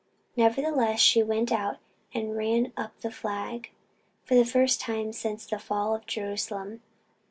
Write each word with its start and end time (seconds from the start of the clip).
Nevertheless 0.35 0.99
she 0.99 1.21
went 1.21 1.51
out 1.51 1.77
and 2.11 2.35
ran 2.35 2.73
up 2.75 2.99
the 3.01 3.11
flag, 3.11 3.69
for 4.25 4.33
the 4.33 4.43
first 4.43 4.81
time 4.81 5.13
since 5.13 5.45
the 5.45 5.59
fall 5.59 5.93
of 5.93 6.07
Jerusalem. 6.07 6.81